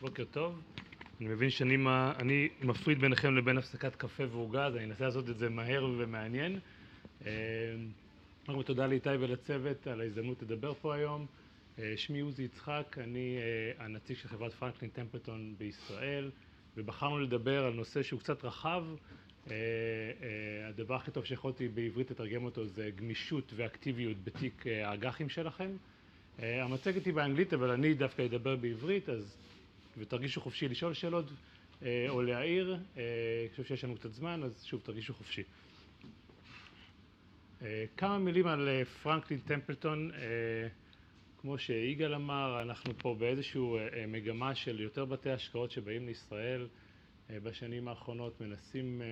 [0.00, 0.60] בוקר טוב.
[1.20, 5.28] אני מבין שאני מה, אני מפריד ביניכם לבין הפסקת קפה ועוגה, אז אני אנסה לעשות
[5.30, 6.58] את זה מהר ומעניין.
[8.46, 11.26] קודם כל תודה לאיתי ולצוות על ההזדמנות לדבר פה היום.
[11.96, 13.38] שמי עוזי יצחק, אני
[13.78, 16.30] הנציג של חברת פרנקלין טמפלטון בישראל,
[16.76, 18.84] ובחרנו לדבר על נושא שהוא קצת רחב.
[20.68, 25.70] הדבר הכי טוב שיכולתי בעברית לתרגם אותו זה גמישות ואקטיביות בתיק האג"חים שלכם.
[26.38, 29.36] המצגת היא באנגלית, אבל אני דווקא אדבר בעברית, אז
[29.96, 31.32] ותרגישו חופשי לשאול שאלות
[32.08, 32.74] או להעיר.
[32.74, 35.42] אני חושב שיש לנו קצת זמן, אז שוב, תרגישו חופשי.
[37.96, 40.10] כמה מילים על פרנקלין טמפלטון.
[41.40, 43.60] כמו שיגאל אמר, אנחנו פה באיזושהי
[44.08, 46.68] מגמה של יותר בתי השקעות שבאים לישראל.
[47.30, 49.02] בשנים האחרונות מנסים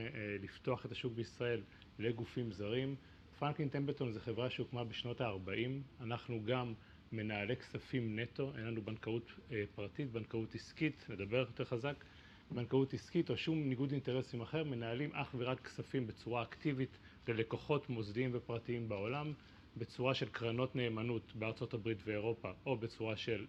[0.42, 1.60] לפתוח את השוק בישראל
[1.98, 2.96] לגופים זרים.
[3.38, 5.82] פרנקלין טמפלטון זו חברה שהוקמה בשנות הארבעים.
[6.00, 6.74] אנחנו גם
[7.16, 9.32] מנהלי כספים נטו, אין לנו בנקאות
[9.74, 12.04] פרטית, בנקאות עסקית, נדבר יותר חזק.
[12.50, 16.98] בנקאות עסקית או שום ניגוד אינטרסים אחר, מנהלים אך ורק כספים בצורה אקטיבית
[17.28, 19.32] ללקוחות מוסדיים ופרטיים בעולם,
[19.76, 23.46] בצורה של קרנות נאמנות בארצות הברית ואירופה, או בצורה של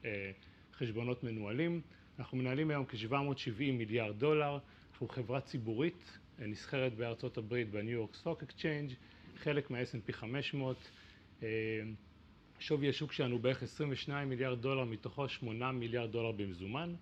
[0.73, 1.81] חשבונות מנוהלים.
[2.19, 4.57] אנחנו מנהלים היום כ-770 מיליארד דולר.
[4.91, 8.91] אנחנו חברה ציבורית, נסחרת בארצות הברית ב New York Stock Exchange,
[9.37, 10.91] חלק מה-S&P 500.
[12.59, 16.93] שווי השוק שלנו בערך 22 מיליארד דולר, מתוכו 8 מיליארד דולר במזומן.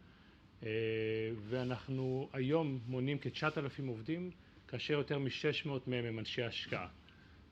[1.50, 4.32] ואנחנו היום מונים כ-9,000 עובדים,
[4.68, 6.88] כאשר יותר מ-600 מהם הם אנשי השקעה.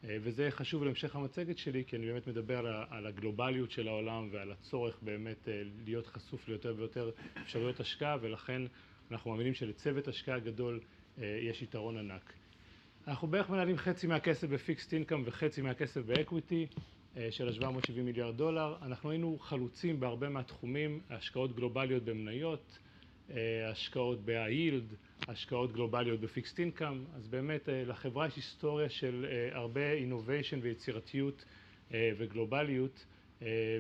[0.04, 4.98] וזה חשוב להמשך המצגת שלי, כי אני באמת מדבר על הגלובליות של העולם ועל הצורך
[5.02, 5.48] באמת
[5.86, 8.62] להיות חשוף ליותר ויותר אפשרויות השקעה, ולכן
[9.12, 10.80] אנחנו מאמינים שלצוות השקעה גדול
[11.18, 12.34] יש יתרון ענק.
[13.08, 16.68] אנחנו בערך מנהלים חצי מהכסף ב fixed income וחצי מהכסף ב equity
[17.30, 18.76] של ה-770 מיליארד דולר.
[18.82, 22.78] אנחנו היינו חלוצים בהרבה מהתחומים, השקעות גלובליות במניות,
[23.72, 24.96] השקעות ב-high-yield,
[25.28, 27.06] השקעות גלובליות ב fixed income.
[27.16, 31.46] אז באמת לחברה יש היסטוריה של הרבה innovation ויצירתיות
[31.92, 33.06] וגלובליות,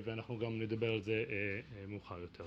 [0.03, 1.25] ואנחנו גם נדבר על זה
[1.87, 2.45] מאוחר יותר.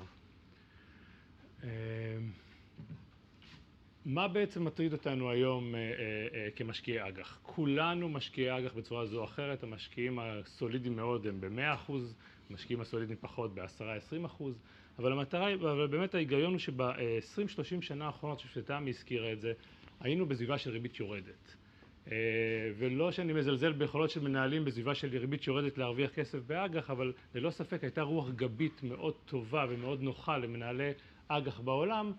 [4.05, 5.75] מה בעצם מטריד אותנו היום
[6.57, 7.39] כמשקיעי אג"ח?
[7.43, 11.93] כולנו משקיעי אג"ח בצורה זו או אחרת, המשקיעים הסולידיים מאוד הם ב-100%,
[12.51, 14.43] המשקיעים הסולידיים פחות ב-10-20%,
[14.99, 19.53] אבל המטרה אבל באמת ההיגיון הוא שב-20-30 שנה האחרונות, שתמי הזכירה את זה,
[20.01, 21.55] היינו בסביבה של ריבית יורדת.
[22.79, 27.51] ולא שאני מזלזל ביכולות של מנהלים בסביבה של ריבית שיורדת להרוויח כסף באג"ח, אבל ללא
[27.51, 30.93] ספק הייתה רוח גבית מאוד טובה ומאוד נוחה למנהלי
[31.29, 32.13] אג"ח בעולם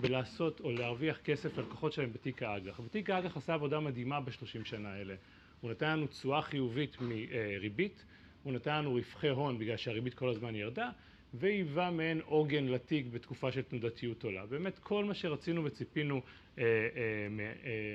[0.00, 2.80] בלעשות או להרוויח כסף ללקוחות שלהם בתיק האג"ח.
[2.80, 5.14] ותיק האג"ח עשה עבודה מדהימה בשלושים שנה האלה.
[5.60, 8.04] הוא נתן לנו תשואה חיובית מריבית,
[8.42, 10.90] הוא נתן לנו רווחי הון בגלל שהריבית כל הזמן ירדה,
[11.34, 14.46] והיווה מעין עוגן לתיק בתקופה של תנודתיות עולה.
[14.46, 16.22] באמת כל מה שרצינו וציפינו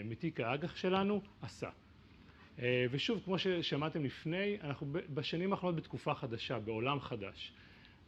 [0.06, 1.70] מתיק האג"ח שלנו עשה.
[2.92, 7.54] ושוב, כמו ששמעתם לפני, אנחנו בשנים האחרונות בתקופה חדשה, בעולם חדש.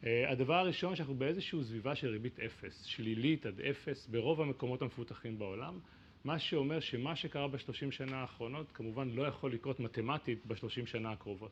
[0.04, 5.80] הדבר הראשון שאנחנו באיזושהי סביבה של ריבית אפס, שלילית עד אפס, ברוב המקומות המפותחים בעולם,
[6.24, 11.52] מה שאומר שמה שקרה בשלושים שנה האחרונות כמובן לא יכול לקרות מתמטית בשלושים שנה הקרובות.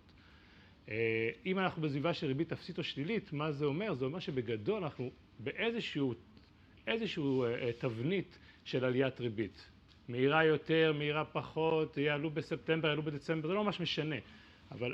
[1.45, 3.93] אם אנחנו בסביבה של ריבית אפסית או שלילית, מה זה אומר?
[3.93, 6.01] זה אומר שבגדול אנחנו באיזושהי
[7.77, 9.69] תבנית של עליית ריבית.
[10.07, 14.15] מהירה יותר, מהירה פחות, יעלו בספטמבר, יעלו בדצמבר, זה לא ממש משנה.
[14.73, 14.93] אבל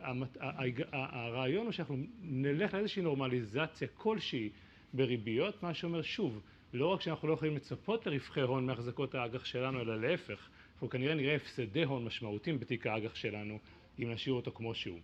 [0.92, 4.50] הרעיון הוא שאנחנו נלך לאיזושהי נורמליזציה כלשהי
[4.94, 6.42] בריביות, מה שאומר שוב,
[6.74, 11.16] לא רק שאנחנו לא יכולים לצפות לרווחי הון מהחזקות האג"ח שלנו, אלא להפך, אנחנו כנראה
[11.16, 13.60] נראה הפסדי הון משמעותיים בתיק האג"ח שלנו,
[14.00, 15.00] אם נשאיר אותו כמו שהוא.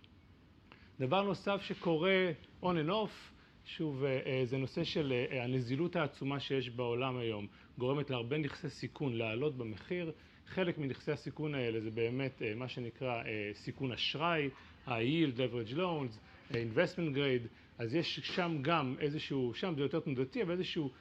[1.00, 2.32] דבר נוסף שקורה
[2.64, 3.36] on and off,
[3.66, 4.04] שוב,
[4.44, 7.48] זה נושא של הנזילות העצומה שיש בעולם היום,
[7.78, 10.12] גורמת להרבה נכסי סיכון לעלות במחיר.
[10.48, 13.24] חלק מנכסי הסיכון האלה זה באמת מה שנקרא
[13.54, 14.50] סיכון אשראי,
[14.86, 16.20] ה-yield, leverage loans,
[16.52, 17.48] investment grade,
[17.78, 20.92] אז יש שם גם איזשהו, שם זה יותר תנודתי, אבל איזשהו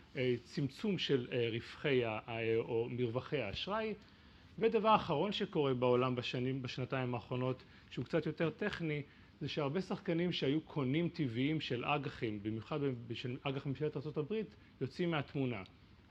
[0.42, 2.02] צמצום של רווחי
[2.58, 3.94] או מרווחי האשראי.
[4.58, 9.02] ודבר אחרון שקורה בעולם בשנים, בשנתיים האחרונות, שהוא קצת יותר טכני,
[9.40, 12.78] זה שהרבה שחקנים שהיו קונים טבעיים של אג"חים, במיוחד
[13.14, 14.46] של אג"ח ממשלת הברית,
[14.80, 15.62] יוצאים מהתמונה.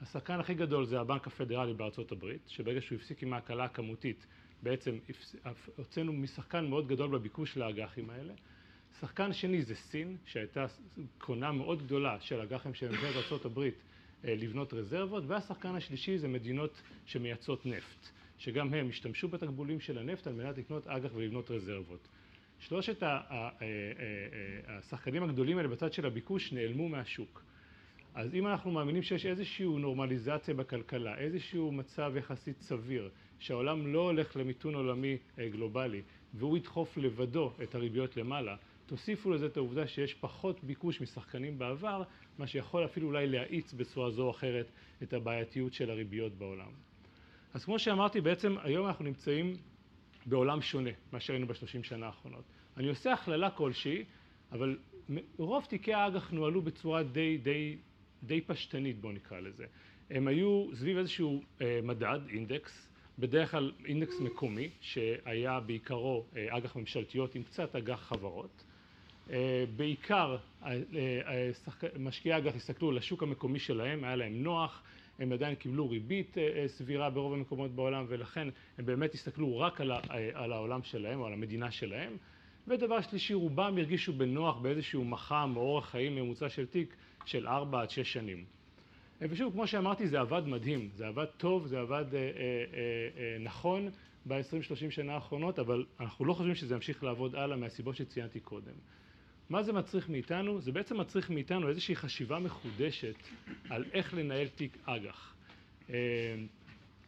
[0.03, 4.25] השחקן הכי גדול זה הבנק הפדרלי בארצות הברית, שברגע שהוא הפסיק עם ההקלה הכמותית,
[4.63, 4.97] בעצם
[5.75, 8.33] הוצאנו משחקן מאוד גדול בביקוש לאג"חים האלה.
[8.99, 10.65] שחקן שני זה סין, שהייתה
[11.17, 13.75] קונה מאוד גדולה של אג"חים של ממשלת הברית
[14.23, 20.33] לבנות רזרבות, והשחקן השלישי זה מדינות שמייצאות נפט, שגם הם השתמשו בתקבולים של הנפט על
[20.33, 22.07] מנת לקנות אג"ח ולבנות רזרבות.
[22.59, 23.03] שלושת
[24.67, 27.43] השחקנים הגדולים האלה בצד של הביקוש נעלמו מהשוק.
[28.15, 34.35] אז אם אנחנו מאמינים שיש איזושהי נורמליזציה בכלכלה, איזשהו מצב יחסית סביר, שהעולם לא הולך
[34.35, 36.01] למיתון עולמי גלובלי
[36.33, 38.55] והוא ידחוף לבדו את הריביות למעלה,
[38.85, 42.03] תוסיפו לזה את העובדה שיש פחות ביקוש משחקנים בעבר,
[42.37, 44.71] מה שיכול אפילו אולי להאיץ בצורה זו או אחרת
[45.03, 46.71] את הבעייתיות של הריביות בעולם.
[47.53, 49.57] אז כמו שאמרתי, בעצם היום אנחנו נמצאים
[50.25, 52.43] בעולם שונה ממה שראינו בשלושים שנה האחרונות.
[52.77, 54.03] אני עושה הכללה כלשהי,
[54.51, 54.77] אבל
[55.37, 57.77] רוב תיקי האג"ח נוהלו בצורה די די
[58.25, 59.65] די פשטנית בואו נקרא לזה.
[60.09, 61.41] הם היו סביב איזשהו
[61.83, 62.87] מדד, אינדקס,
[63.19, 68.63] בדרך כלל אינדקס מקומי, שהיה בעיקרו אג"ח ממשלתיות עם קצת אג"ח חברות.
[69.75, 70.37] בעיקר
[71.99, 74.83] משקיעי אג"ח הסתכלו על השוק המקומי שלהם, היה להם נוח,
[75.19, 76.37] הם עדיין קיבלו ריבית
[76.67, 78.47] סבירה ברוב המקומות בעולם ולכן
[78.77, 79.81] הם באמת הסתכלו רק
[80.33, 82.17] על העולם שלהם או על המדינה שלהם.
[82.67, 87.81] ודבר שלישי, רובם הרגישו בנוח באיזשהו מח"מ או אורח חיים ממוצע של תיק של ארבע
[87.81, 88.45] עד שש שנים.
[89.21, 92.05] ושוב, כמו שאמרתי, זה עבד מדהים, זה עבד טוב, זה עבד
[93.39, 93.89] נכון
[94.27, 98.73] ב-20-30 שנה האחרונות, אבל אנחנו לא חושבים שזה ימשיך לעבוד הלאה מהסיבות שציינתי קודם.
[99.49, 100.61] מה זה מצריך מאיתנו?
[100.61, 103.15] זה בעצם מצריך מאיתנו איזושהי חשיבה מחודשת
[103.69, 105.35] על איך לנהל תיק אג"ח.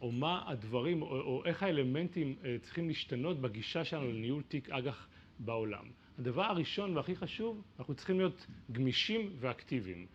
[0.00, 5.06] או מה הדברים, או איך האלמנטים צריכים להשתנות בגישה שלנו לניהול תיק אג"ח
[5.38, 5.84] בעולם.
[6.18, 10.06] הדבר הראשון והכי חשוב, אנחנו צריכים להיות גמישים ואקטיביים.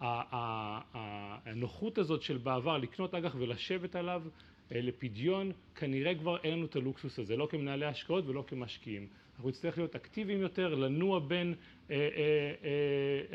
[0.00, 4.22] הנוחות הזאת של בעבר לקנות אג"ח ולשבת עליו
[4.70, 9.06] לפדיון, כנראה כבר אין לנו את הלוקסוס הזה, לא כמנהלי השקעות ולא כמשקיעים.
[9.34, 11.54] אנחנו נצטרך להיות אקטיביים יותר, לנוע בין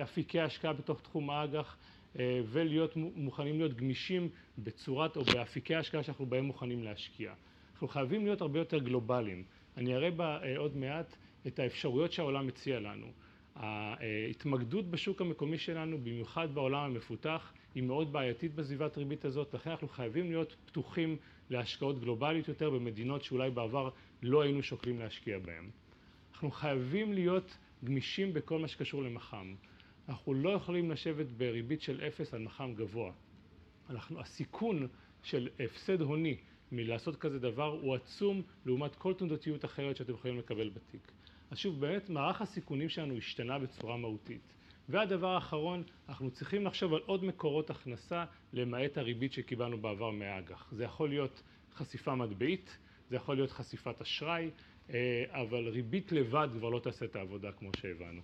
[0.03, 1.77] אפיקי השקעה בתוך תחום האג"ח
[2.45, 7.33] ולהיות מוכנים להיות גמישים בצורת או באפיקי השקעה שאנחנו בהם מוכנים להשקיע.
[7.73, 9.43] אנחנו חייבים להיות הרבה יותר גלובליים.
[9.77, 10.09] אני אראה
[10.57, 11.15] עוד מעט
[11.47, 13.07] את האפשרויות שהעולם מציע לנו.
[13.55, 19.87] ההתמקדות בשוק המקומי שלנו, במיוחד בעולם המפותח, היא מאוד בעייתית בסביבת ריבית הזאת, לכן אנחנו
[19.87, 21.17] חייבים להיות פתוחים
[21.49, 23.89] להשקעות גלובליות יותר במדינות שאולי בעבר
[24.21, 25.69] לא היינו שוקלים להשקיע בהן.
[26.33, 29.55] אנחנו חייבים להיות גמישים בכל מה שקשור למח"מ.
[30.09, 33.11] אנחנו לא יכולים לשבת בריבית של אפס על מח"מ גבוה.
[34.17, 34.87] הסיכון
[35.23, 36.37] של הפסד הוני
[36.71, 41.11] מלעשות כזה דבר הוא עצום לעומת כל תנודתיות אחרת שאתם יכולים לקבל בתיק.
[41.51, 44.41] אז שוב, באמת מערך הסיכונים שלנו השתנה בצורה מהותית.
[44.89, 50.71] והדבר האחרון, אנחנו צריכים לחשוב על עוד מקורות הכנסה למעט הריבית שקיבלנו בעבר מהאג"ח.
[50.71, 51.43] זה יכול להיות
[51.73, 52.77] חשיפה מטבעית,
[53.09, 54.49] זה יכול להיות חשיפת אשראי,
[55.29, 58.21] אבל ריבית לבד כבר לא תעשה את העבודה כמו שהבנו.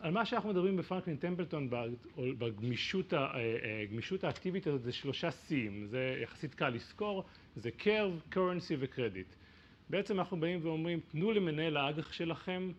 [0.00, 1.70] על מה שאנחנו מדברים בפרנקלין טמפלטון
[2.18, 3.12] בגמישות
[4.24, 7.24] האקטיבית הזאת זה שלושה Cים, זה יחסית קל לזכור,
[7.56, 9.34] זה Curve, Currency ו-Credit.
[9.90, 12.72] בעצם אנחנו באים ואומרים, תנו למנהל האג"ח שלכם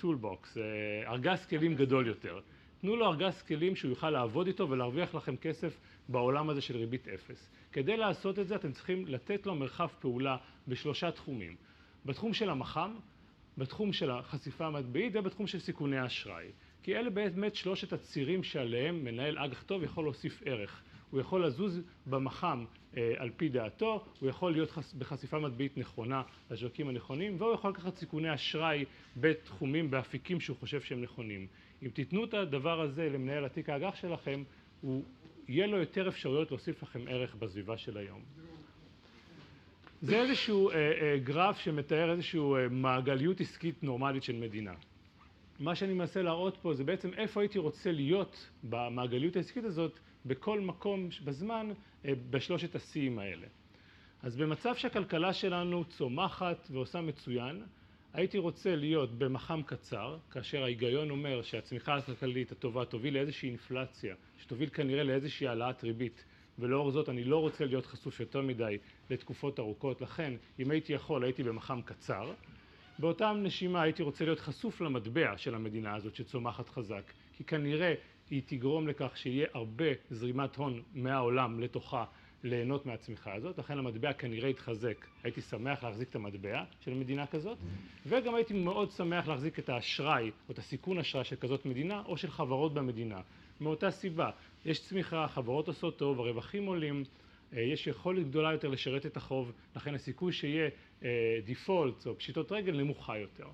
[0.00, 0.58] Toolbox,
[1.06, 2.40] ארגז כלים גדול יותר.
[2.80, 7.08] תנו לו ארגז כלים שהוא יוכל לעבוד איתו ולהרוויח לכם כסף בעולם הזה של ריבית
[7.08, 7.50] אפס.
[7.72, 10.36] כדי לעשות את זה אתם צריכים לתת לו מרחב פעולה
[10.68, 11.56] בשלושה תחומים.
[12.06, 12.94] בתחום של המח"מ,
[13.58, 16.46] בתחום של החשיפה המטבעית ובתחום של סיכוני האשראי.
[16.82, 20.82] כי אלה באמת שלושת הצירים שעליהם מנהל אג"ח טוב יכול להוסיף ערך.
[21.10, 22.64] הוא יכול לזוז במח"מ
[23.16, 28.34] על פי דעתו, הוא יכול להיות בחשיפה מטבעית נכונה לשווקים הנכונים והוא יכול לקחת סיכוני
[28.34, 28.84] אשראי
[29.16, 31.46] בתחומים, באפיקים שהוא חושב שהם נכונים.
[31.82, 34.42] אם תיתנו את הדבר הזה למנהל התיק האג"ח שלכם,
[34.80, 35.04] הוא
[35.48, 38.22] יהיה לו יותר אפשרויות להוסיף לכם ערך בסביבה של היום.
[40.02, 40.70] זה איזשהו
[41.24, 44.72] גרף שמתאר איזשהו מעגליות עסקית נורמלית של מדינה.
[45.58, 50.60] מה שאני מנסה להראות פה זה בעצם איפה הייתי רוצה להיות במעגליות העסקית הזאת בכל
[50.60, 51.68] מקום בזמן
[52.04, 53.46] בשלושת השיאים האלה.
[54.22, 57.62] אז במצב שהכלכלה שלנו צומחת ועושה מצוין,
[58.12, 64.68] הייתי רוצה להיות במח"מ קצר, כאשר ההיגיון אומר שהצמיחה הכלכלית הטובה תוביל לאיזושהי אינפלציה, שתוביל
[64.68, 66.24] כנראה לאיזושהי העלאת ריבית,
[66.60, 68.78] ולאור זאת אני לא רוצה להיות חשוף יותר מדי
[69.10, 72.32] לתקופות ארוכות, לכן אם הייתי יכול הייתי במח"מ קצר.
[72.98, 77.94] באותה נשימה הייתי רוצה להיות חשוף למטבע של המדינה הזאת שצומחת חזק, כי כנראה
[78.30, 82.04] היא תגרום לכך שיהיה הרבה זרימת הון מהעולם לתוכה
[82.44, 87.58] ליהנות מהצמיחה הזאת, לכן המטבע כנראה יתחזק, הייתי שמח להחזיק את המטבע של מדינה כזאת,
[88.06, 92.16] וגם הייתי מאוד שמח להחזיק את האשראי או את הסיכון אשראי של כזאת מדינה או
[92.16, 93.20] של חברות במדינה.
[93.60, 94.30] מאותה סיבה,
[94.64, 97.04] יש צמיחה, חברות עושות טוב, הרווחים עולים,
[97.52, 100.70] יש יכולת גדולה יותר לשרת את החוב, לכן הסיכוי שיהיה
[101.44, 103.46] דיפולט או פשיטות רגל נמוכה יותר.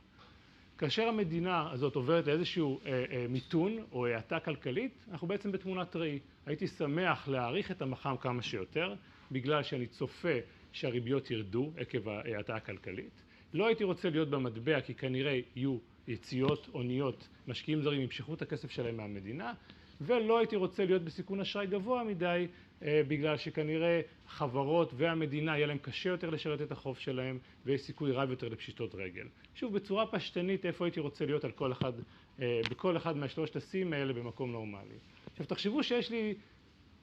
[0.79, 2.81] כאשר המדינה הזאת עוברת לאיזשהו
[3.29, 6.19] מיתון או האטה כלכלית, אנחנו בעצם בתמונת ראי.
[6.47, 8.95] הייתי שמח להאריך את המח"מ כמה שיותר,
[9.33, 10.39] בגלל שאני צופה
[10.73, 13.23] שהריביות ירדו עקב ההאטה הכלכלית.
[13.55, 18.71] לא הייתי רוצה להיות במטבע כי כנראה יהיו יציאות הוניות, משקיעים זרים ימשכו את הכסף
[18.71, 19.53] שלהם מהמדינה,
[20.00, 22.47] ולא הייתי רוצה להיות בסיכון אשראי גבוה מדי
[22.83, 28.31] בגלל שכנראה חברות והמדינה יהיה להם קשה יותר לשרת את החוב שלהם ויש סיכוי רב
[28.31, 29.26] יותר לפשיטות רגל.
[29.55, 31.93] שוב בצורה פשטנית איפה הייתי רוצה להיות על כל אחד,
[32.38, 34.95] בכל אחד מהשלושת ה-C'ים האלה במקום נורמלי.
[35.33, 36.35] עכשיו תחשבו שיש לי,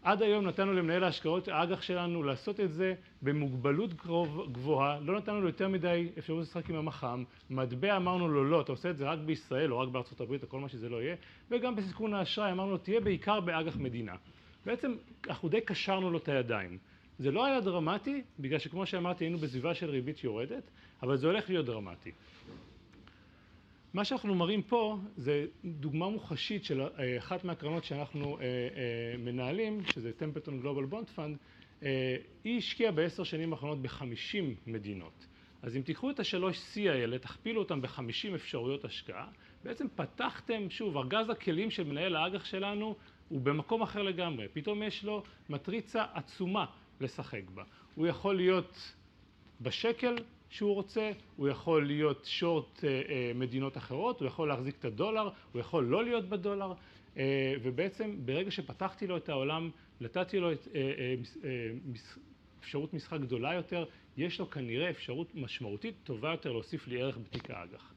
[0.03, 3.93] עד היום נתנו למנהל ההשקעות האג"ח שלנו לעשות את זה במוגבלות
[4.51, 8.71] גבוהה, לא נתנו לו יותר מדי אפשרות לשחק עם המח"מ, מטבע אמרנו לו לא, אתה
[8.71, 11.15] עושה את זה רק בישראל או רק בארצות הברית או כל מה שזה לא יהיה,
[11.51, 14.15] וגם בסיכון האשראי אמרנו לו תהיה בעיקר באג"ח מדינה.
[14.65, 14.95] בעצם
[15.27, 16.77] אנחנו די קשרנו לו את הידיים.
[17.19, 20.63] זה לא היה דרמטי, בגלל שכמו שאמרתי היינו בסביבה של ריבית יורדת,
[21.03, 22.11] אבל זה הולך להיות דרמטי.
[23.93, 26.81] מה שאנחנו מראים פה זה דוגמה מוחשית של
[27.17, 28.37] אחת מהקרנות שאנחנו
[29.19, 31.37] מנהלים, שזה Templeton Global Bond Fund,
[32.43, 35.27] היא השקיעה בעשר שנים האחרונות בחמישים מדינות.
[35.61, 39.27] אז אם תיקחו את השלוש C האלה, תכפילו אותם בחמישים אפשרויות השקעה,
[39.63, 42.95] בעצם פתחתם, שוב, ארגז הכלים של מנהל האג"ח שלנו
[43.29, 46.65] הוא במקום אחר לגמרי, פתאום יש לו מטריצה עצומה
[47.01, 47.63] לשחק בה.
[47.95, 48.93] הוא יכול להיות
[49.61, 50.15] בשקל
[50.53, 52.83] שהוא רוצה, הוא יכול להיות שורט
[53.35, 56.73] מדינות אחרות, הוא יכול להחזיק את הדולר, הוא יכול לא להיות בדולר,
[57.63, 59.69] ובעצם ברגע שפתחתי לו את העולם,
[60.01, 60.49] נתתי לו
[62.59, 63.85] אפשרות משחק גדולה יותר,
[64.17, 67.93] יש לו כנראה אפשרות משמעותית טובה יותר להוסיף לי ערך בתיק האג"ח.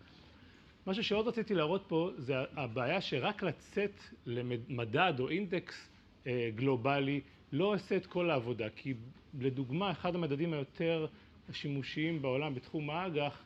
[0.86, 5.88] משהו שעוד רציתי להראות פה זה הבעיה שרק לצאת למדד או אינדקס
[6.54, 7.20] גלובלי
[7.52, 8.94] לא עושה את כל העבודה, כי
[9.40, 11.06] לדוגמה אחד המדדים היותר
[11.48, 13.44] השימושיים בעולם בתחום האג"ח,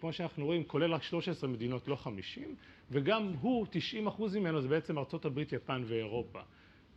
[0.00, 2.54] כמו שאנחנו רואים, כולל רק 13 מדינות, לא 50,
[2.90, 6.40] וגם הוא, 90 אחוז ממנו זה בעצם ארצות הברית, יפן ואירופה.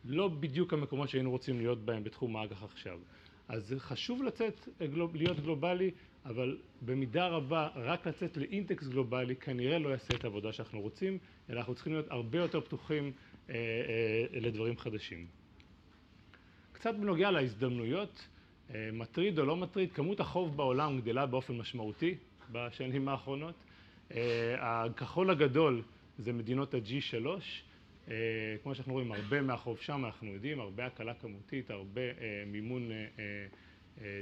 [0.05, 2.99] לא בדיוק המקומות שהיינו רוצים להיות בהם בתחום האג"ח עכשיו.
[3.47, 4.67] אז חשוב לצאת,
[5.13, 5.91] להיות גלובלי,
[6.25, 11.17] אבל במידה רבה רק לצאת לאינטקס גלובלי כנראה לא יעשה את העבודה שאנחנו רוצים,
[11.49, 13.11] אלא אנחנו צריכים להיות הרבה יותר פתוחים
[14.31, 15.25] לדברים חדשים.
[16.71, 18.27] קצת בנוגע להזדמנויות,
[18.93, 22.15] מטריד או לא מטריד, כמות החוב בעולם גדלה באופן משמעותי
[22.51, 23.55] בשנים האחרונות.
[24.57, 25.81] הכחול הגדול
[26.17, 27.25] זה מדינות ה-G3,
[28.63, 32.01] כמו שאנחנו רואים הרבה מהחוב שם אנחנו יודעים, הרבה הקלה כמותית, הרבה
[32.47, 32.89] מימון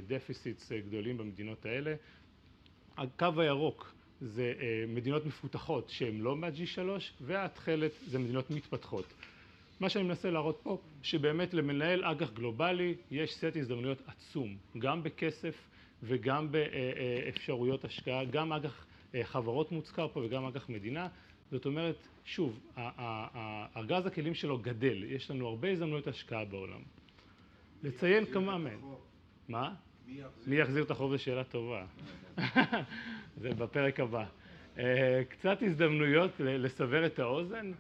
[0.08, 1.96] דפיסיטס גדולים במדינות האלה.
[2.98, 4.54] הקו הירוק זה
[4.88, 6.80] מדינות מפותחות שהן לא מה-G3
[7.22, 9.14] והתכלת זה מדינות מתפתחות.
[9.82, 15.56] מה שאני מנסה להראות פה שבאמת למנהל אג"ח גלובלי יש סט הזדמנויות עצום, גם בכסף
[16.04, 18.86] וגם באפשרויות השקעה, גם אג"ח
[19.24, 21.08] חברות מוזכר פה וגם אג"ח מדינה,
[21.52, 22.60] זאת אומרת שוב,
[23.78, 26.82] ארגז הכלים שלו גדל, יש לנו הרבה הזדמנויות השקעה בעולם.
[27.84, 28.80] לציין כמה מהן.
[29.48, 29.74] מה?
[30.48, 31.12] מי יחזיר את החוב?
[31.12, 31.86] זו שאלה טובה.
[33.42, 34.26] זה בפרק הבא.
[35.30, 37.72] קצת הזדמנויות לסבר את האוזן.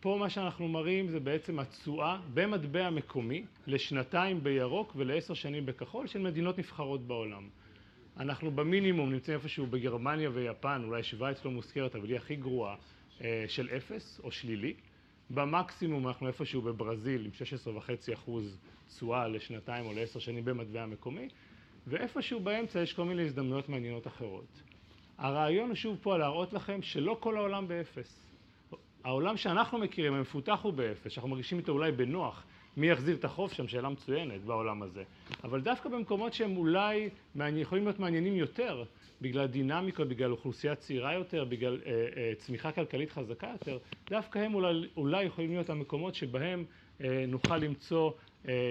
[0.00, 6.18] פה מה שאנחנו מראים זה בעצם התשואה במטבע מקומי לשנתיים בירוק ולעשר שנים בכחול של
[6.18, 7.48] מדינות נבחרות בעולם.
[8.16, 12.76] אנחנו במינימום נמצאים איפשהו בגרמניה ויפן, אולי שווייץ לא מוזכרת אבל היא הכי גרועה,
[13.48, 14.74] של אפס או שלילי.
[15.30, 17.30] במקסימום אנחנו איפשהו בברזיל עם
[18.08, 18.58] 16.5 אחוז
[18.88, 21.28] תשואה לשנתיים או לעשר שנים במטבע מקומי,
[21.86, 24.62] ואיפשהו באמצע יש כל מיני הזדמנויות מעניינות אחרות.
[25.18, 28.31] הרעיון הוא שוב פה להראות לכם שלא כל העולם באפס.
[29.04, 32.44] העולם שאנחנו מכירים, המפותח הוא באפס, שאנחנו מרגישים איתו אולי בנוח,
[32.76, 35.02] מי יחזיר את החוב שם, שאלה מצוינת בעולם הזה.
[35.44, 38.84] אבל דווקא במקומות שהם אולי יכולים להיות מעניינים יותר,
[39.20, 41.80] בגלל דינמיקות, בגלל אוכלוסייה צעירה יותר, בגלל
[42.36, 43.78] צמיחה כלכלית חזקה יותר,
[44.10, 44.54] דווקא הם
[44.96, 46.64] אולי יכולים להיות המקומות שבהם
[47.28, 48.10] נוכל למצוא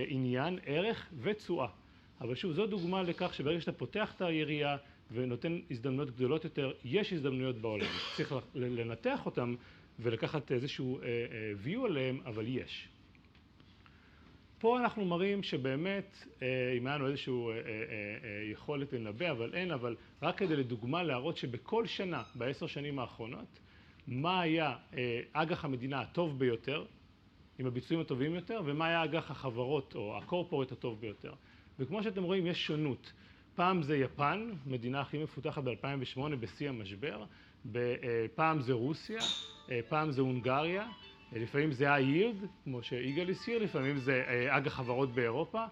[0.08, 1.68] עניין, ערך ותשואה.
[2.22, 4.78] אבל שוב, זו דוגמה לכך שברגע שאתה פותח את היריעה
[5.12, 7.86] ונותן הזדמנויות גדולות יותר, יש הזדמנויות בעולם.
[8.16, 9.54] צריך לנתח אותן
[10.00, 11.00] ולקחת איזשהו
[11.66, 12.88] view עליהם, אבל יש.
[14.60, 16.26] פה אנחנו מראים שבאמת,
[16.78, 17.52] אם היה לנו איזשהו
[18.52, 23.60] יכולת לנבא, אבל אין, אבל רק כדי לדוגמה להראות שבכל שנה בעשר שנים האחרונות,
[24.08, 24.76] מה היה
[25.34, 26.86] אג"ח המדינה הטוב ביותר,
[27.60, 31.34] עם הביצועים הטובים יותר, ומה היה אג"ח החברות או הקורפורט הטוב ביותר.
[31.80, 33.14] וכמו שאתם רואים, יש שונות.
[33.56, 37.24] פעם זה יפן, מדינה הכי מפותחת ב-2008 בשיא המשבר,
[38.36, 39.20] פעם זה רוסיה,
[39.90, 40.88] פעם זה הונגריה,
[41.32, 45.66] לפעמים זה ה-yield, כמו שיגאל הזכיר, לפעמים זה אג"ח חברות באירופה.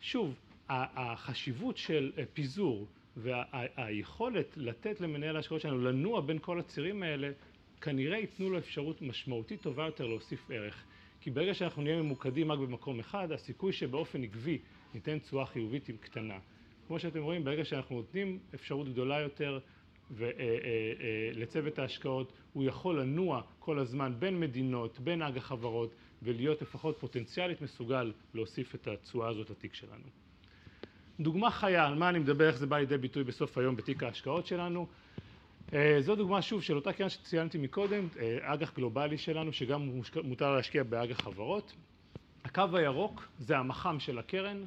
[0.00, 0.34] שוב,
[0.68, 7.30] החשיבות של פיזור והיכולת לתת למנהל ההשקעות שלנו לנוע בין כל הצירים האלה,
[7.80, 10.84] כנראה ייתנו לו אפשרות משמעותית טובה יותר להוסיף ערך.
[11.20, 14.58] כי ברגע שאנחנו נהיה ממוקדים רק במקום אחד, הסיכוי שבאופן עקבי
[14.94, 16.38] ניתן תשואה חיובית היא קטנה.
[16.86, 19.58] כמו שאתם רואים, ברגע שאנחנו נותנים אפשרות גדולה יותר
[21.34, 27.62] לצוות ההשקעות, הוא יכול לנוע כל הזמן בין מדינות, בין אג"ח חברות, ולהיות לפחות פוטנציאלית
[27.62, 30.04] מסוגל להוסיף את התשואה הזאת לתיק שלנו.
[31.20, 34.46] דוגמה חיה, על מה אני מדבר, איך זה בא לידי ביטוי בסוף היום בתיק ההשקעות
[34.46, 34.86] שלנו.
[36.00, 38.08] זו דוגמה שוב של אותה קרן שציינתי מקודם,
[38.40, 39.90] אג"ח גלובלי שלנו שגם
[40.24, 41.72] מותר להשקיע באג"ח חברות.
[42.44, 44.64] הקו הירוק זה המח"מ של הקרן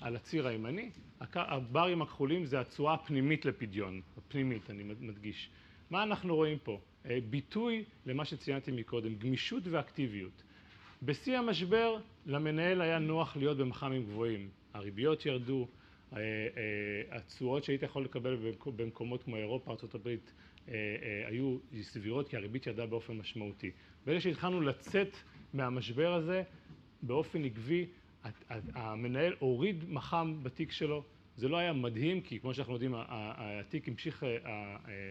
[0.00, 0.90] על הציר הימני,
[1.34, 5.50] הברים הכחולים זה התשואה הפנימית לפדיון, הפנימית אני מדגיש.
[5.90, 6.80] מה אנחנו רואים פה?
[7.30, 10.42] ביטוי למה שציינתי מקודם, גמישות ואקטיביות.
[11.02, 11.96] בשיא המשבר
[12.26, 15.68] למנהל היה נוח להיות במח"מים גבוהים, הריביות ירדו,
[17.10, 20.16] התשואות שהיית יכול לקבל במקומות כמו אירופה, ארה"ב
[21.26, 23.70] היו סבירות כי הריבית ירדה באופן משמעותי.
[24.06, 25.16] ברגע שהתחלנו לצאת
[25.54, 26.42] מהמשבר הזה
[27.02, 27.86] באופן עקבי
[28.74, 31.02] המנהל הוריד מח"מ בתיק שלו,
[31.36, 34.24] זה לא היה מדהים כי כמו שאנחנו יודעים התיק המשיך,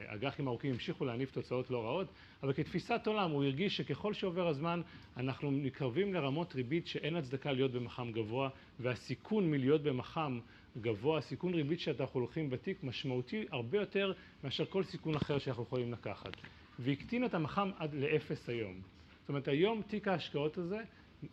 [0.08, 2.08] האג"חים הארוכים המשיכו להניב תוצאות לא רעות,
[2.43, 4.82] אבל כתפיסת עולם הוא הרגיש שככל שעובר הזמן
[5.17, 10.39] אנחנו מתקרבים לרמות ריבית שאין הצדקה להיות במח"מ גבוה והסיכון מלהיות במח"מ
[10.82, 14.12] גבוה, הסיכון ריבית שאנחנו לוקחים בתיק משמעותי הרבה יותר
[14.43, 16.34] מאשר כל סיכון אחר שאנחנו יכולים לקחת
[16.79, 18.82] והקטין את המח"מ עד לאפס היום.
[19.20, 20.77] זאת אומרת היום תיק ההשקעות הזה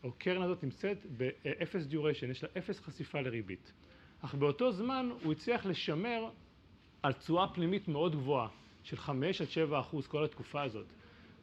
[0.05, 3.73] או קרן הזאת נמצאת באפס duration, יש לה אפס חשיפה לריבית.
[4.21, 6.31] אך באותו זמן הוא הצליח לשמר
[7.03, 8.49] על תשואה פנימית מאוד גבוהה
[8.83, 10.87] של חמש עד שבע אחוז כל התקופה הזאת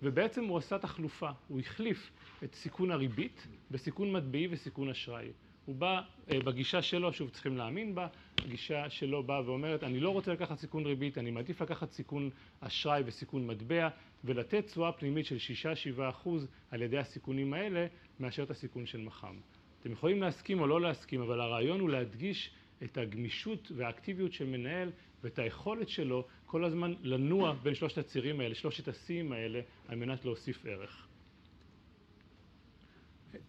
[0.03, 2.11] ובעצם הוא עשה תחלופה, הוא החליף
[2.43, 5.31] את סיכון הריבית בסיכון מטבעי וסיכון אשראי.
[5.67, 8.07] הוא בא בגישה שלו, שוב צריכים להאמין בה,
[8.37, 12.29] הגישה שלו באה ואומרת אני לא רוצה לקחת סיכון ריבית, אני מעדיף לקחת סיכון
[12.61, 13.89] אשראי וסיכון מטבע
[14.23, 17.87] ולתת תשואה פנימית של שישה שבעה אחוז על ידי הסיכונים האלה
[18.19, 19.39] מאשר את הסיכון של מח"מ.
[19.81, 22.51] אתם יכולים להסכים או לא להסכים אבל הרעיון הוא להדגיש
[22.83, 24.91] את הגמישות והאקטיביות של מנהל
[25.23, 30.25] ואת היכולת שלו כל הזמן לנוע בין שלושת הצירים האלה, שלושת השיאים האלה על מנת
[30.25, 31.07] להוסיף ערך.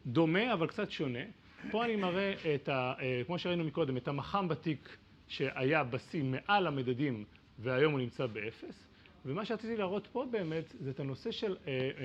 [0.06, 1.24] דומה אבל קצת שונה,
[1.70, 2.92] פה אני מראה את ה...
[3.26, 4.96] כמו שראינו מקודם, את המח"מ בתיק
[5.28, 7.24] שהיה בשיא מעל המדדים
[7.58, 8.86] והיום הוא נמצא באפס
[9.24, 11.56] ומה שרציתי להראות פה באמת זה את הנושא של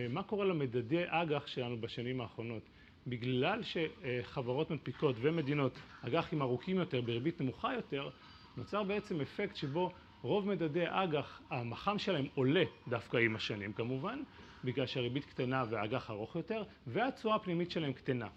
[0.09, 2.63] מה קורה למדדי אג"ח שלנו בשנים האחרונות.
[3.07, 8.09] בגלל שחברות מנפיקות ומדינות אג"חים ארוכים יותר בריבית נמוכה יותר
[8.57, 14.19] נוצר בעצם אפקט שבו רוב מדדי אג"ח המח"מ שלהם עולה דווקא עם השנים כמובן
[14.63, 18.27] בגלל שהריבית קטנה והאג"ח ארוך יותר והתשואה הפנימית שלהם קטנה.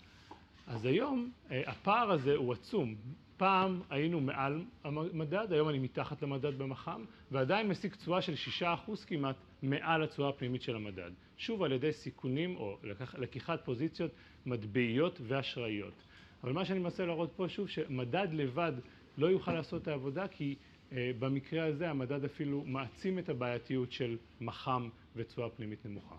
[0.67, 2.95] אז היום הפער הזה הוא עצום,
[3.37, 9.05] פעם היינו מעל המדד, היום אני מתחת למדד במח"מ ועדיין משיג תשואה של שישה אחוז
[9.05, 12.79] כמעט מעל התשואה הפנימית של המדד, שוב על ידי סיכונים או
[13.19, 14.11] לקיחת פוזיציות
[14.47, 16.03] מטבעיות ואשראיות.
[16.45, 18.73] אבל מה שאני מנסה להראות פה שוב שמדד לבד
[19.19, 20.55] לא יוכל לעשות את העבודה כי
[20.93, 26.17] במקרה הזה המדד אפילו מעצים את הבעייתיות של מח"מ ותשואה פנימית נמוכה.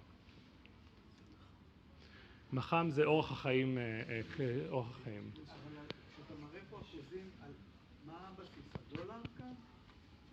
[2.54, 3.78] מח"מ זה אורח החיים,
[4.70, 5.32] אורח החיים.
[5.34, 7.52] כשאתה מראה פה אחוזים על
[8.06, 9.54] מה הבסיס, הדולר כאן?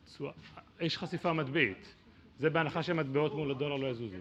[0.05, 0.33] תשואה,
[0.81, 1.95] יש חשיפה מטבעית,
[2.39, 4.17] זה בהנחה שמטבעות מול הדולר לא יזוזו.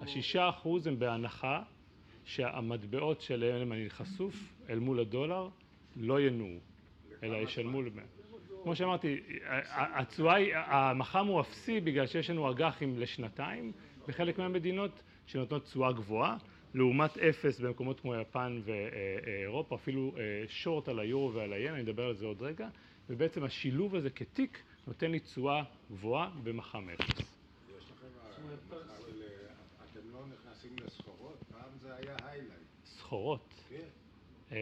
[0.00, 1.62] השישה אחוז הם בהנחה
[2.24, 4.34] שהמטבעות שלהם אני חשוף
[4.68, 5.48] אל מול הדולר
[5.96, 6.58] לא ינועו,
[7.22, 7.80] אלא ישלמו,
[8.62, 9.20] כמו שאמרתי,
[9.68, 13.72] התשואה היא, המח"מ הוא אפסי בגלל שיש לנו אג"חים לשנתיים
[14.08, 16.36] בחלק מהמדינות שנותנות תשואה גבוהה
[16.74, 20.12] לעומת אפס במקומות כמו יפן ואירופה, אפילו
[20.48, 22.68] שורט על היורו ועל היין, אני אדבר על זה עוד רגע
[23.10, 27.18] ובעצם השילוב הזה כתיק נותן לי תשואה גבוהה במח"מ אפס.
[27.18, 28.82] יש לכם, אבל
[29.92, 31.38] אתם לא נכנסים לסחורות?
[31.52, 32.52] פעם זה היה היילייט.
[32.84, 33.54] סחורות?
[33.68, 34.54] כן.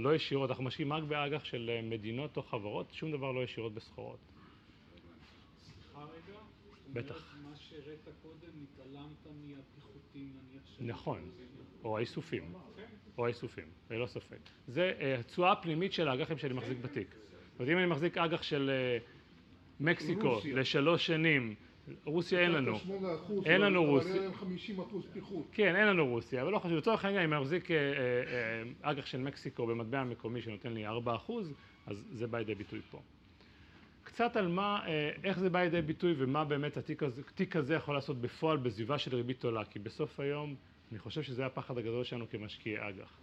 [0.00, 4.18] לא ישירות, אנחנו משקיעים רק באג"ח של מדינות או חברות, שום דבר לא ישירות בסחורות.
[5.62, 6.38] סליחה רגע?
[6.92, 7.34] בטח.
[7.84, 10.84] שהראית קודם, התעלמת מהפיחותים נניח של...
[10.84, 11.30] נכון,
[11.84, 12.52] או האיסופים,
[13.18, 14.38] או האיסופים, ללא ספק.
[14.66, 17.14] זה התשואה הפנימית של האג"חים שאני מחזיק בתיק.
[17.52, 18.70] זאת אומרת אם אני מחזיק אג"ח של
[19.80, 21.54] מקסיקו לשלוש שנים,
[22.04, 22.78] רוסיה אין לנו,
[23.44, 24.30] אין לנו רוסיה,
[25.52, 27.68] כן אין לנו רוסיה, אבל לא חשוב, לצורך העניין אם אני מחזיק
[28.82, 31.52] אג"ח של מקסיקו במטבע מקומי שנותן לי ארבע אחוז,
[31.86, 33.02] אז זה בא לידי ביטוי פה.
[34.12, 34.86] קצת על מה,
[35.24, 39.44] איך זה בא לידי ביטוי ומה באמת התיק הזה יכול לעשות בפועל בסביבה של ריבית
[39.44, 40.54] עולה, כי בסוף היום
[40.90, 43.18] אני חושב שזה הפחד הגדול שלנו כמשקיעי אג"ח.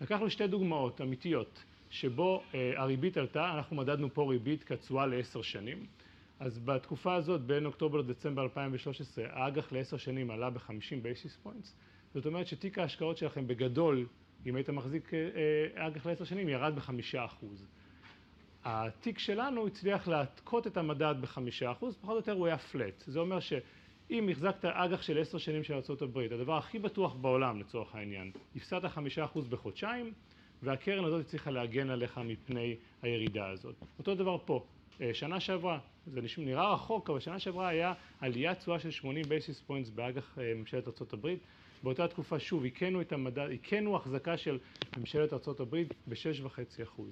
[0.00, 2.42] לקחנו שתי דוגמאות אמיתיות שבו
[2.76, 5.86] הריבית עלתה, אנחנו מדדנו פה ריבית כתשואה לעשר שנים,
[6.40, 11.74] אז בתקופה הזאת בין אוקטובר לדצמבר 2013 האג"ח לעשר שנים עלה בחמישים basis points,
[12.14, 14.06] זאת אומרת שתיק ההשקעות שלכם בגדול
[14.46, 15.28] אם היית מחזיק אה,
[15.76, 17.66] אה, אג"ח לעשר שנים, ירד בחמישה אחוז.
[18.64, 23.04] התיק שלנו הצליח להכות את המדד בחמישה אחוז, פחות או יותר הוא היה flat.
[23.06, 27.94] זה אומר שאם החזקת אג"ח של עשר שנים של ארה"ב, הדבר הכי בטוח בעולם לצורך
[27.94, 30.12] העניין, הפסדת חמישה אחוז בחודשיים,
[30.62, 33.74] והקרן הזאת הצליחה להגן עליך מפני הירידה הזאת.
[33.98, 34.64] אותו דבר פה,
[35.00, 39.60] אה, שנה שעברה, זה נראה רחוק, אבל שנה שעברה היה עליית תשואה של 80 basis
[39.60, 41.34] points באג"ח אה, ממשלת ארה"ב.
[41.82, 44.58] באותה תקופה שוב היכינו את המדד, היכינו החזקה של
[44.96, 47.02] ממשלת ארה"ב ב-6.5%.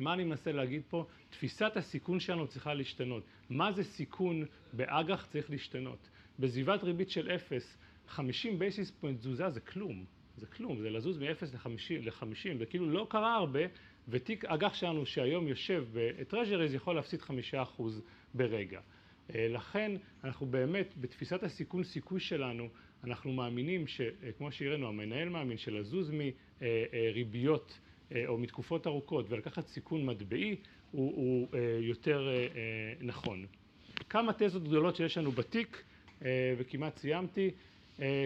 [0.00, 1.06] מה אני מנסה להגיד פה?
[1.30, 3.22] תפיסת הסיכון שלנו צריכה להשתנות.
[3.50, 6.08] מה זה סיכון באג"ח צריך להשתנות.
[6.38, 7.76] בסביבת ריבית של 0,
[8.08, 10.04] 50 basis point תזוזה זה כלום.
[10.36, 11.44] זה כלום, זה לזוז מ-0
[12.02, 13.60] ל-50, זה כאילו לא קרה הרבה,
[14.08, 17.82] ותיק אג"ח שלנו שהיום יושב ב treasuries יכול להפסיד 5%
[18.34, 18.80] ברגע.
[19.34, 19.92] אה, לכן
[20.24, 22.68] אנחנו באמת, בתפיסת הסיכון סיכוי שלנו,
[23.04, 27.85] אנחנו מאמינים שכמו שהראינו, המנהל מאמין שלזוז מריביות אה,
[28.26, 30.56] או מתקופות ארוכות ולקחת סיכון מטבעי
[30.90, 32.28] הוא, הוא אה, יותר
[33.00, 33.46] נכון.
[34.08, 35.82] כמה תזות גדולות שיש לנו בתיק
[36.58, 37.50] וכמעט סיימתי.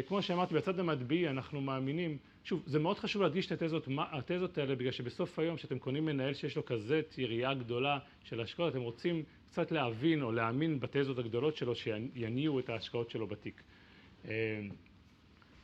[0.09, 4.75] כמו שאמרתי, בצד המטבעי אנחנו מאמינים, שוב, זה מאוד חשוב להדגיש את התזות, התזות האלה,
[4.75, 9.23] בגלל שבסוף היום כשאתם קונים מנהל שיש לו כזה יריעה גדולה של השקעות, אתם רוצים
[9.51, 13.63] קצת להבין או להאמין בתזות הגדולות שלו שיניעו את ההשקעות שלו בתיק.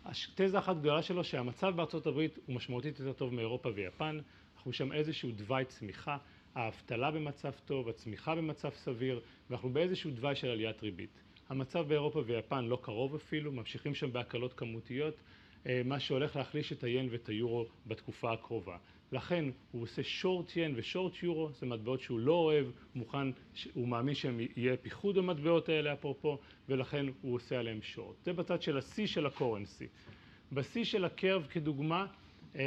[0.06, 4.18] אה, תזה אחת גדולה שלו שהמצב בארצות הברית הוא משמעותית יותר טוב מאירופה ויפן,
[4.56, 6.16] אנחנו שם איזשהו תוואי צמיחה,
[6.54, 11.22] האבטלה במצב טוב, הצמיחה במצב סביר, ואנחנו באיזשהו תוואי של עליית ריבית.
[11.48, 15.14] המצב באירופה ויפן לא קרוב אפילו, ממשיכים שם בהקלות כמותיות,
[15.66, 18.76] אה, מה שהולך להחליש את היין ואת היורו בתקופה הקרובה.
[19.16, 23.28] לכן הוא עושה שורט ין ושורט יורו, זה מטבעות שהוא לא אוהב, הוא מוכן,
[23.74, 28.16] הוא מאמין שהם יהיה פיחוד במטבעות האלה אפרופו, ולכן הוא עושה עליהם שורט.
[28.24, 29.86] זה בצד של השיא של הקורנסי.
[30.52, 32.06] בשיא של הקרב כדוגמה,
[32.56, 32.62] אה,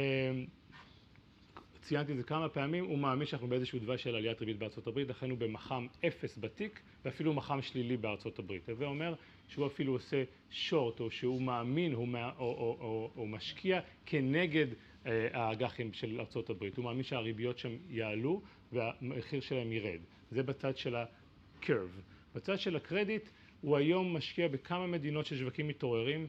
[1.82, 5.08] ציינתי את זה כמה פעמים, הוא מאמין שאנחנו באיזשהו תוואי של עליית ריבית בארצות הברית,
[5.08, 8.68] לכן הוא במח"מ אפס בתיק ואפילו מח"מ שלילי בארצות הברית.
[8.68, 9.14] הווה אומר
[9.48, 14.66] שהוא אפילו עושה שורט, או שהוא מאמין, הוא, או, או, או, או משקיע כנגד
[15.04, 16.76] האג"חים של ארצות הברית.
[16.76, 20.00] הוא מאמין שהריביות שם יעלו והמחיר שלהם ירד.
[20.30, 22.00] זה בצד של ה-curve.
[22.34, 23.28] בצד של הקרדיט
[23.60, 26.26] הוא היום משקיע בכמה מדינות של שווקים מתעוררים,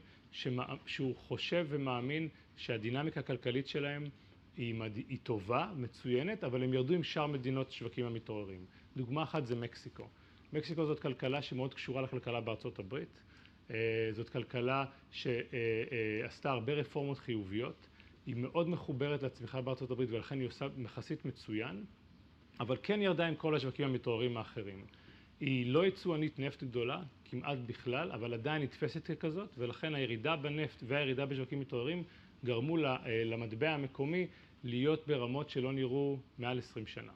[0.86, 4.04] שהוא חושב ומאמין שהדינמיקה הכלכלית שלהם
[4.56, 4.96] היא, מד...
[4.96, 8.64] היא טובה, מצוינת, אבל הם ירדו עם שאר מדינות שווקים המתעוררים.
[8.96, 10.08] דוגמה אחת זה מקסיקו.
[10.52, 13.20] מקסיקו זאת כלכלה שמאוד קשורה לכלכלה בארצות הברית.
[13.70, 13.76] אה,
[14.12, 17.86] זאת כלכלה שעשתה הרבה רפורמות חיוביות.
[18.26, 21.84] היא מאוד מחוברת לצמיחה בארצות הברית ולכן היא עושה יחסית מצוין,
[22.60, 24.84] אבל כן ירדה עם כל השווקים המתעוררים האחרים.
[25.40, 31.26] היא לא יצואנית נפט גדולה, כמעט בכלל, אבל עדיין נתפסת ככזאת, ולכן הירידה בנפט והירידה
[31.26, 32.04] בשווקים מתעוררים
[32.44, 34.26] גרמו אה, למטבע המקומי
[34.64, 37.12] להיות ברמות שלא נראו מעל 20 שנה.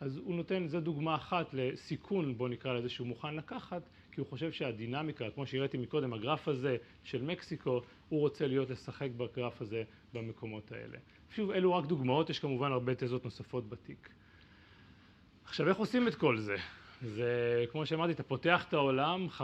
[0.00, 4.26] אז הוא נותן, זו דוגמה אחת לסיכון, בוא נקרא לזה, שהוא מוכן לקחת, כי הוא
[4.26, 9.82] חושב שהדינמיקה, כמו שהראיתי מקודם, הגרף הזה של מקסיקו, הוא רוצה להיות לשחק בגרף הזה
[10.14, 10.98] במקומות האלה.
[11.30, 14.08] שוב, אלו רק דוגמאות, יש כמובן הרבה תזות נוספות בתיק.
[15.44, 16.56] עכשיו, איך עושים את כל זה?
[17.02, 19.42] זה, כמו שאמרתי, אתה פותח את העולם, 50-100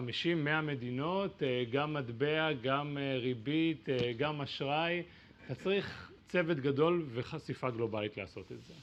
[0.62, 5.02] מדינות, אה, גם מטבע, גם אה, ריבית, אה, גם אשראי,
[5.46, 8.74] אתה צריך צוות גדול וחשיפה גלובלית לעשות את זה.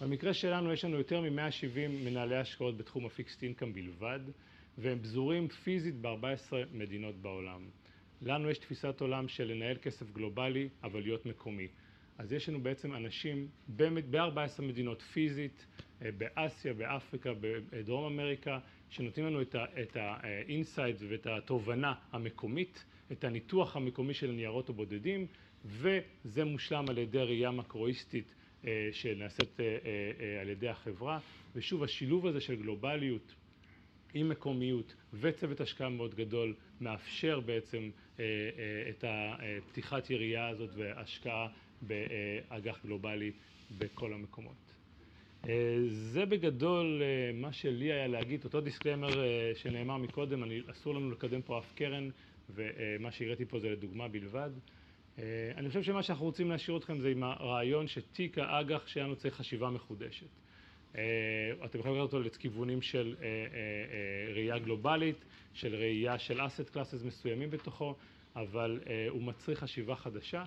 [0.00, 4.20] במקרה שלנו יש לנו יותר מ-170 מנהלי השקעות בתחום הפיקסט אינקאם בלבד,
[4.78, 7.60] והם פזורים פיזית ב-14 מדינות בעולם.
[8.22, 8.58] לנו יש
[9.00, 11.68] עולם של לנהל כסף גלובלי, אבל להיות מקומי.
[12.18, 15.66] אז יש לנו בעצם אנשים ב-14 מדינות פיזית,
[16.02, 18.58] אה, באסיה, באפריקה, בדרום אמריקה,
[18.90, 19.42] שנותנים לנו
[19.82, 25.26] את ה insight ואת התובנה המקומית, את הניתוח המקומי של הניירות הבודדים,
[25.64, 31.18] וזה מושלם על ידי ראייה מקרואיסטית אה, שנעשית אה, על ידי החברה.
[31.54, 33.34] ושוב, השילוב הזה של גלובליות
[34.14, 37.90] עם מקומיות וצוות השקעה מאוד גדול מאפשר בעצם
[38.88, 41.48] את הפתיחת יריעה הזאת והשקעה
[41.82, 43.32] באג"ח גלובלי
[43.78, 44.72] בכל המקומות.
[45.88, 47.02] זה בגדול
[47.34, 49.08] מה שלי היה להגיד, אותו דיסקלמר
[49.54, 52.10] שנאמר מקודם, אני, אסור לנו לקדם פה אף קרן
[52.50, 54.50] ומה שהראיתי פה זה לדוגמה בלבד.
[55.56, 59.70] אני חושב שמה שאנחנו רוצים להשאיר אתכם זה עם הרעיון שתיק האג"ח שלנו צריך חשיבה
[59.70, 60.26] מחודשת.
[61.64, 63.16] אתם יכולים לראות אותו לכיוונים של
[64.34, 67.96] ראייה גלובלית, של ראייה של אסט קלאסס מסוימים בתוכו,
[68.36, 70.44] אבל הוא מצריך חשיבה חדשה.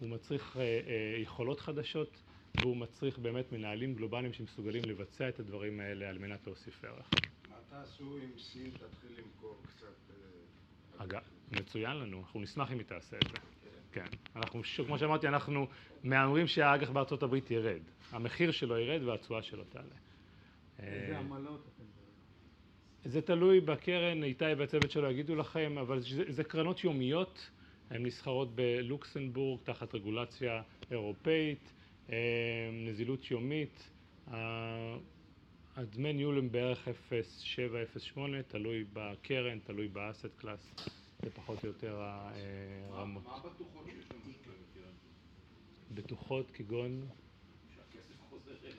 [0.00, 2.22] הוא מצריך אה, אה, יכולות חדשות
[2.60, 7.10] והוא מצריך באמת מנהלים גלובליים שמסוגלים לבצע את הדברים האלה על מנת להוסיף ערך.
[7.48, 9.86] מה תעשו אם סין תתחיל למכור קצת...
[10.98, 11.20] אגב,
[11.52, 13.59] מצוין לנו, אנחנו נשמח אם היא תעשה את זה.
[13.92, 14.06] כן.
[14.36, 15.66] אנחנו, כמו שאמרתי, אנחנו
[16.02, 17.80] מהמרים שהאג"ח בארצות הברית ירד.
[18.10, 19.84] המחיר שלו ירד והתשואה שלו תעלה.
[20.78, 21.84] איזה אה, עמלות אתם?
[23.04, 27.50] זה תלוי בקרן, איתי והצוות שלו יגידו לכם, אבל זה, זה קרנות יומיות,
[27.90, 31.72] הן נסחרות בלוקסנבורג תחת רגולציה אירופאית,
[32.12, 32.16] אה,
[32.72, 33.90] נזילות יומית,
[35.76, 40.74] הדמי ניהול הם בערך 0.7-0.8, תלוי בקרן, תלוי באסט קלאס,
[41.22, 42.02] זה פחות או יותר
[42.90, 43.24] הרמות.
[43.24, 44.92] מה הבטוחות שיש בקרן?
[45.94, 47.06] בטוחות כגון
[47.74, 48.74] שהכסף חוזר אליו.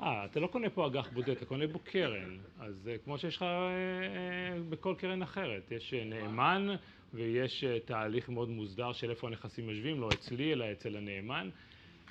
[0.00, 2.38] אה, אתה לא קונה פה אג"ח בודד, אתה קונה בו קרן.
[2.60, 6.68] אז אה, כמו שיש לך אה, אה, בכל קרן אחרת, יש אה, נאמן
[7.14, 11.50] ויש אה, תהליך מאוד מוסדר של איפה הנכסים יושבים, לא אצלי אלא אצל הנאמן.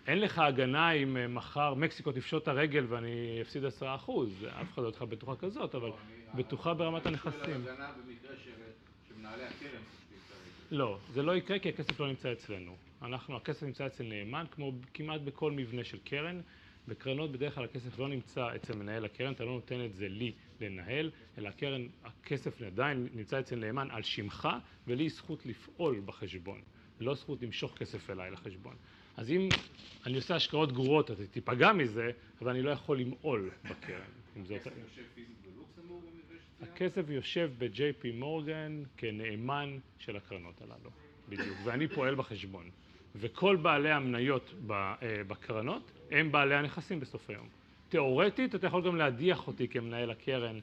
[0.07, 4.73] אין לך הגנה אם אה, מחר מקסיקו תפשוט את הרגל ואני אפסיד עשרה אחוז, אף
[4.73, 5.95] אחד לא יתך בטוחה כזאת, אבל לא,
[6.35, 7.65] בטוחה ברמת אני שואל הנכסים.
[9.33, 9.81] הקרן.
[10.71, 12.75] לא, זה לא יקרה כי הכסף לא נמצא אצלנו.
[13.01, 16.41] אנחנו, הכסף נמצא אצל נאמן, כמו כמעט בכל מבנה של קרן.
[16.87, 20.31] בקרנות בדרך כלל הכסף לא נמצא אצל מנהל הקרן, אתה לא נותן את זה לי
[20.61, 24.49] לנהל, אלא הקרן, הכסף עדיין נמצא אצל נאמן על שמך,
[24.87, 26.61] ולי זכות לפעול בחשבון,
[26.99, 28.75] לא זכות למשוך כסף אליי לחשבון.
[29.17, 29.49] אז אם
[30.05, 34.01] אני עושה השקעות גרועות, אתה תיפגע מזה, אבל אני לא יכול למעול בקרן.
[34.37, 34.57] אם זאת...
[34.57, 36.50] הכסף יושב פיזית בלוקסמבורג במבנה שציינת?
[36.61, 40.89] הכסף יושב ב-JP מורגן כנאמן של הקרנות הללו,
[41.29, 42.69] בדיוק, ואני פועל בחשבון.
[43.15, 44.95] וכל בעלי המניות ב- אה,
[45.27, 47.47] בקרנות הם בעלי הנכסים בסוף היום.
[47.89, 50.59] תיאורטית אתה יכול גם להדיח אותי כמנהל הקרן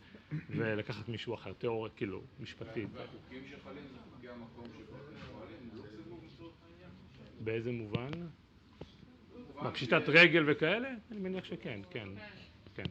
[0.51, 2.89] ולקחת מישהו אחר, תיאורטית, כאילו, משפטית.
[2.95, 6.91] והחוקים שחלים זה חוקי המקום שבו אתם פועלים, לוקסמבורג לצורך העניין?
[7.41, 8.11] באיזה מובן?
[9.63, 10.91] מה, פשיטת רגל וכאלה?
[11.11, 12.09] אני מניח שכן, כן,
[12.75, 12.85] כן.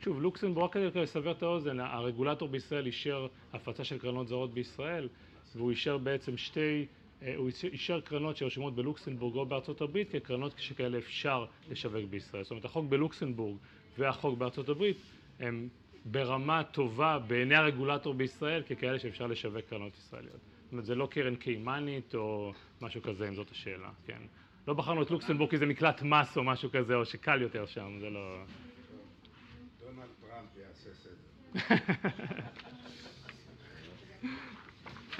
[0.00, 5.08] שוב, לוקסמבורג, רק כדי לסבר את האוזן, הרגולטור בישראל אישר הפצה של קרנות זרות בישראל,
[5.56, 6.86] והוא אישר בעצם שתי,
[7.22, 12.42] אה, הוא אישר קרנות שרשומות בלוקסמבורג או בארצות הברית כקרנות שכאלה אפשר לשווק בישראל.
[12.42, 13.56] זאת אומרת, החוק בלוקסמבורג
[13.98, 14.96] והחוק בארצות הברית
[15.40, 15.68] הם
[16.04, 20.40] ברמה טובה בעיני הרגולטור בישראל ככאלה שאפשר לשווק קרנות ישראליות.
[20.64, 24.20] זאת אומרת, זה לא קרן קיימנית או משהו כזה, אם זאת השאלה, כן.
[24.68, 27.96] לא בחרנו את לוקסמבורג כי זה מקלט מס או משהו כזה, או שקל יותר שם,
[28.00, 28.44] זה לא...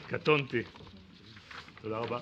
[0.08, 0.62] קטונתי.
[1.82, 2.18] תודה רבה.